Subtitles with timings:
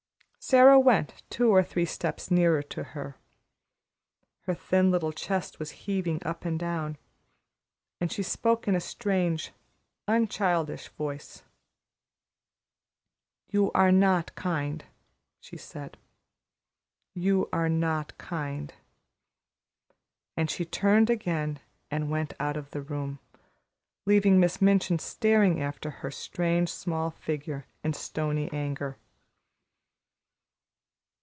[0.43, 3.15] Sara went two or three steps nearer to her.
[4.41, 6.97] Her thin little chest was heaving up and down,
[8.01, 9.53] and she spoke in a strange,
[10.07, 11.43] unchildish voice.
[13.49, 14.83] "You are not kind,"
[15.39, 15.95] she said.
[17.13, 18.73] "You are not kind."
[20.35, 21.59] And she turned again
[21.91, 23.19] and went out of the room,
[24.07, 28.97] leaving Miss Minchin staring after her strange, small figure in stony anger.